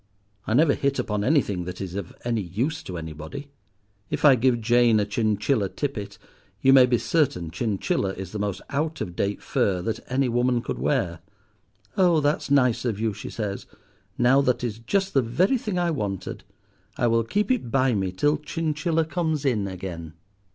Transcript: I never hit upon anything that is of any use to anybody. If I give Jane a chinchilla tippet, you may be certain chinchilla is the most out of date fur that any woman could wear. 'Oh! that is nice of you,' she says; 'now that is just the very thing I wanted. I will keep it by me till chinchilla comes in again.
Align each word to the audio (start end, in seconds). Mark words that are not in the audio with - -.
I 0.47 0.55
never 0.55 0.73
hit 0.73 0.97
upon 0.97 1.23
anything 1.23 1.65
that 1.65 1.79
is 1.79 1.93
of 1.93 2.15
any 2.23 2.41
use 2.41 2.81
to 2.81 2.97
anybody. 2.97 3.49
If 4.09 4.25
I 4.25 4.33
give 4.33 4.59
Jane 4.59 4.99
a 4.99 5.05
chinchilla 5.05 5.69
tippet, 5.69 6.17
you 6.59 6.73
may 6.73 6.87
be 6.87 6.97
certain 6.97 7.51
chinchilla 7.51 8.11
is 8.13 8.31
the 8.31 8.39
most 8.39 8.63
out 8.71 8.99
of 8.99 9.15
date 9.15 9.43
fur 9.43 9.79
that 9.83 9.99
any 10.11 10.27
woman 10.27 10.63
could 10.63 10.79
wear. 10.79 11.19
'Oh! 11.97 12.19
that 12.19 12.41
is 12.41 12.49
nice 12.49 12.83
of 12.83 12.99
you,' 12.99 13.13
she 13.13 13.29
says; 13.29 13.67
'now 14.17 14.41
that 14.41 14.63
is 14.63 14.79
just 14.79 15.13
the 15.13 15.21
very 15.21 15.59
thing 15.59 15.77
I 15.77 15.91
wanted. 15.91 16.43
I 16.97 17.05
will 17.05 17.23
keep 17.23 17.51
it 17.51 17.69
by 17.69 17.93
me 17.93 18.11
till 18.11 18.37
chinchilla 18.37 19.05
comes 19.05 19.45
in 19.45 19.67
again. 19.67 20.13